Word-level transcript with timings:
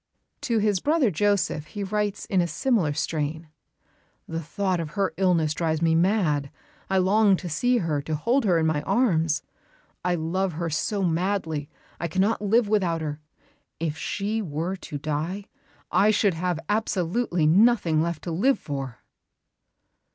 To 0.41 0.57
his 0.57 0.79
brother 0.79 1.11
Joseph 1.11 1.67
he 1.67 1.83
writes 1.83 2.25
in 2.25 2.41
a 2.41 2.47
similar 2.47 2.91
strain: 2.91 3.49
"The 4.27 4.41
thought 4.41 4.79
of 4.79 4.93
her 4.97 5.13
illness 5.15 5.53
drives 5.53 5.79
me 5.79 5.93
mad. 5.93 6.49
I 6.89 6.97
long 6.97 7.37
to 7.37 7.47
see 7.47 7.77
her, 7.77 8.01
to 8.01 8.15
hold 8.15 8.43
her 8.45 8.57
in 8.57 8.65
my 8.65 8.81
arms. 8.81 9.43
I 10.03 10.15
love 10.15 10.53
her 10.53 10.71
so 10.71 11.03
madly, 11.03 11.69
I 11.99 12.07
cannot 12.07 12.41
live 12.41 12.67
without 12.67 13.01
her. 13.01 13.19
If 13.79 13.95
she 13.95 14.41
were 14.41 14.75
to 14.77 14.97
die, 14.97 15.45
I 15.91 16.09
should 16.09 16.33
have 16.33 16.59
absolutely 16.67 17.45
nothing 17.45 18.01
left 18.01 18.23
to 18.23 18.31
live 18.31 18.57
for." 18.57 19.03